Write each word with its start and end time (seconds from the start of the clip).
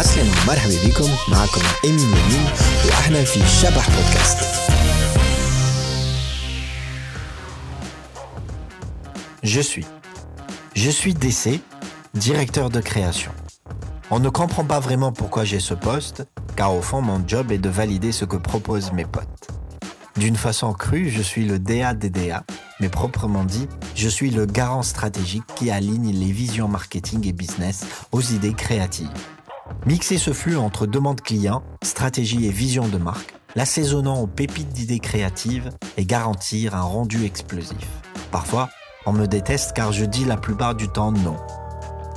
عسلامة 0.00 0.30
ومرحبا 0.42 0.88
بكم 0.88 1.10
معكم 1.28 1.60
إيمين 1.84 2.00
يمين 2.00 2.46
وإحنا 2.86 3.24
في 3.24 3.40
شبح 3.62 3.88
بودكاست 3.90 4.38
Je 9.42 9.60
suis. 9.60 9.86
Je 10.74 10.90
suis 10.90 11.14
DC, 11.14 11.60
directeur 12.14 12.68
de 12.68 12.80
création. 12.80 13.30
On 14.10 14.18
ne 14.18 14.28
comprend 14.28 14.64
pas 14.64 14.80
vraiment 14.80 15.12
pourquoi 15.12 15.44
j'ai 15.44 15.60
ce 15.60 15.72
poste, 15.72 16.26
car 16.56 16.74
au 16.74 16.82
fond 16.82 17.00
mon 17.00 17.22
job 17.26 17.52
est 17.52 17.58
de 17.58 17.68
valider 17.68 18.10
ce 18.10 18.24
que 18.24 18.36
proposent 18.36 18.92
mes 18.92 19.04
potes. 19.04 19.48
D'une 20.16 20.36
façon 20.36 20.72
crue, 20.72 21.10
je 21.10 21.22
suis 21.22 21.44
le 21.44 21.58
DA 21.58 21.94
des 21.94 22.10
DA, 22.10 22.44
mais 22.80 22.88
proprement 22.88 23.44
dit, 23.44 23.68
je 23.94 24.08
suis 24.08 24.30
le 24.30 24.46
garant 24.46 24.82
stratégique 24.82 25.44
qui 25.56 25.70
aligne 25.70 26.12
les 26.12 26.32
visions 26.32 26.68
marketing 26.68 27.26
et 27.28 27.32
business 27.32 27.86
aux 28.12 28.22
idées 28.22 28.54
créatives. 28.54 29.10
Mixer 29.87 30.19
ce 30.19 30.31
flux 30.31 30.57
entre 30.57 30.85
demande 30.85 31.21
client, 31.21 31.63
stratégie 31.81 32.45
et 32.45 32.51
vision 32.51 32.87
de 32.87 32.99
marque, 32.99 33.33
l'assaisonnant 33.55 34.19
aux 34.19 34.27
pépites 34.27 34.69
d'idées 34.69 34.99
créatives 34.99 35.71
et 35.97 36.05
garantir 36.05 36.75
un 36.75 36.83
rendu 36.83 37.25
explosif. 37.25 37.87
Parfois, 38.31 38.69
on 39.07 39.11
me 39.11 39.25
déteste 39.25 39.73
car 39.73 39.91
je 39.91 40.05
dis 40.05 40.23
la 40.23 40.37
plupart 40.37 40.75
du 40.75 40.87
temps 40.87 41.11
non. 41.11 41.35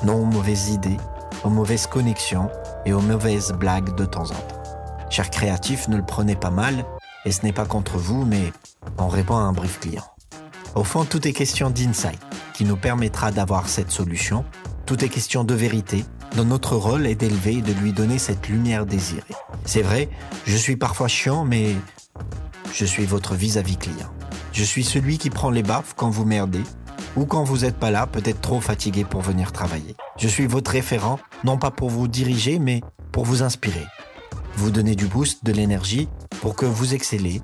Non 0.04 0.16
aux 0.16 0.26
mauvaises 0.26 0.68
idées, 0.68 0.98
aux 1.42 1.48
mauvaises 1.48 1.86
connexions 1.86 2.50
et 2.84 2.92
aux 2.92 3.00
mauvaises 3.00 3.52
blagues 3.52 3.96
de 3.96 4.04
temps 4.04 4.30
en 4.30 4.34
temps. 4.34 4.62
Chers 5.08 5.30
créatifs, 5.30 5.88
ne 5.88 5.96
le 5.96 6.04
prenez 6.04 6.36
pas 6.36 6.50
mal, 6.50 6.84
et 7.24 7.32
ce 7.32 7.44
n'est 7.44 7.52
pas 7.54 7.64
contre 7.64 7.96
vous, 7.96 8.26
mais 8.26 8.52
on 8.98 9.08
répond 9.08 9.36
à 9.36 9.40
un 9.40 9.52
brief 9.52 9.80
client. 9.80 10.04
Au 10.74 10.84
fond, 10.84 11.06
tout 11.06 11.26
est 11.26 11.32
question 11.32 11.70
d'insight 11.70 12.20
qui 12.52 12.64
nous 12.66 12.76
permettra 12.76 13.30
d'avoir 13.30 13.70
cette 13.70 13.90
solution. 13.90 14.44
Tout 14.84 15.02
est 15.02 15.08
question 15.08 15.44
de 15.44 15.54
vérité, 15.54 16.04
notre 16.42 16.76
rôle 16.76 17.06
est 17.06 17.14
d'élever 17.14 17.58
et 17.58 17.62
de 17.62 17.72
lui 17.72 17.92
donner 17.92 18.18
cette 18.18 18.48
lumière 18.48 18.86
désirée. 18.86 19.22
C'est 19.64 19.82
vrai, 19.82 20.08
je 20.46 20.56
suis 20.56 20.76
parfois 20.76 21.06
chiant, 21.06 21.44
mais 21.44 21.74
je 22.72 22.84
suis 22.84 23.04
votre 23.04 23.34
vis-à-vis 23.34 23.76
client. 23.76 24.10
Je 24.52 24.64
suis 24.64 24.82
celui 24.82 25.18
qui 25.18 25.30
prend 25.30 25.50
les 25.50 25.62
baffes 25.62 25.94
quand 25.96 26.10
vous 26.10 26.24
merdez 26.24 26.62
ou 27.16 27.26
quand 27.26 27.44
vous 27.44 27.58
n'êtes 27.58 27.76
pas 27.76 27.92
là, 27.92 28.06
peut-être 28.06 28.40
trop 28.40 28.60
fatigué 28.60 29.04
pour 29.04 29.20
venir 29.20 29.52
travailler. 29.52 29.94
Je 30.18 30.26
suis 30.26 30.46
votre 30.46 30.72
référent, 30.72 31.20
non 31.44 31.56
pas 31.56 31.70
pour 31.70 31.90
vous 31.90 32.08
diriger, 32.08 32.58
mais 32.58 32.80
pour 33.12 33.24
vous 33.24 33.42
inspirer. 33.42 33.86
Vous 34.56 34.70
donner 34.70 34.96
du 34.96 35.06
boost, 35.06 35.44
de 35.44 35.52
l'énergie 35.52 36.08
pour 36.40 36.56
que 36.56 36.66
vous 36.66 36.94
excellez, 36.94 37.42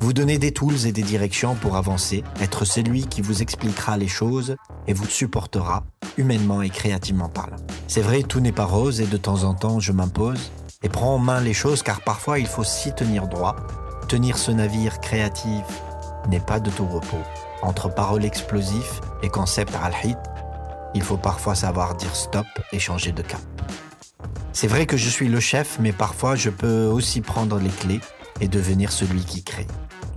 vous 0.00 0.12
donner 0.12 0.38
des 0.38 0.52
tools 0.52 0.86
et 0.86 0.92
des 0.92 1.02
directions 1.02 1.56
pour 1.56 1.76
avancer, 1.76 2.22
être 2.40 2.64
celui 2.64 3.06
qui 3.06 3.20
vous 3.20 3.42
expliquera 3.42 3.96
les 3.96 4.08
choses 4.08 4.56
et 4.86 4.92
vous 4.92 5.06
supportera 5.06 5.84
humainement 6.18 6.60
et 6.60 6.68
créativement 6.68 7.28
parlant. 7.28 7.56
C'est 7.86 8.02
vrai, 8.02 8.22
tout 8.22 8.40
n'est 8.40 8.52
pas 8.52 8.66
rose 8.66 9.00
et 9.00 9.06
de 9.06 9.16
temps 9.16 9.44
en 9.44 9.54
temps 9.54 9.80
je 9.80 9.92
m'impose 9.92 10.52
et 10.82 10.88
prends 10.88 11.14
en 11.14 11.18
main 11.18 11.40
les 11.40 11.54
choses 11.54 11.82
car 11.82 12.02
parfois 12.02 12.38
il 12.38 12.46
faut 12.46 12.64
s'y 12.64 12.92
tenir 12.92 13.28
droit. 13.28 13.56
Tenir 14.08 14.36
ce 14.36 14.50
navire 14.50 15.00
créatif 15.00 15.64
n'est 16.28 16.40
pas 16.40 16.60
de 16.60 16.70
tout 16.70 16.86
repos. 16.86 17.16
Entre 17.62 17.88
paroles 17.88 18.24
explosives 18.24 19.00
et 19.22 19.28
concepts 19.28 19.74
al-hit, 19.82 20.18
il 20.94 21.02
faut 21.02 21.16
parfois 21.16 21.54
savoir 21.54 21.94
dire 21.94 22.14
stop 22.14 22.46
et 22.72 22.78
changer 22.78 23.12
de 23.12 23.22
cap. 23.22 23.40
C'est 24.52 24.66
vrai 24.66 24.86
que 24.86 24.96
je 24.96 25.08
suis 25.08 25.28
le 25.28 25.40
chef, 25.40 25.78
mais 25.80 25.92
parfois 25.92 26.34
je 26.34 26.50
peux 26.50 26.86
aussi 26.86 27.20
prendre 27.20 27.58
les 27.58 27.70
clés 27.70 28.00
et 28.40 28.48
devenir 28.48 28.92
celui 28.92 29.24
qui 29.24 29.42
crée. 29.42 29.66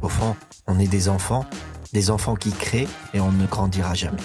Au 0.02 0.09
fond, 0.09 0.35
on 0.67 0.79
est 0.79 0.88
des 0.88 1.09
enfants, 1.09 1.45
des 1.94 2.09
enfants 2.09 2.35
qui 2.35 2.52
créent 2.52 2.88
et 3.13 3.19
on 3.19 3.31
ne 3.31 3.45
grandira 3.45 3.94
jamais. 3.94 4.17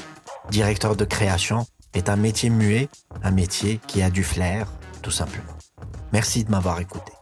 Directeur 0.50 0.97
de 0.97 1.05
création 1.05 1.66
est 1.94 2.08
un 2.08 2.16
métier 2.16 2.50
muet, 2.50 2.89
un 3.22 3.30
métier 3.30 3.80
qui 3.86 4.02
a 4.02 4.11
du 4.11 4.22
flair, 4.22 4.72
tout 5.03 5.11
simplement. 5.11 5.53
Merci 6.12 6.44
de 6.44 6.50
m'avoir 6.50 6.80
écouté. 6.80 7.16